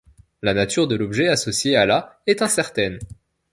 [0.41, 2.97] La nature de l'objet associé à la est incertaine.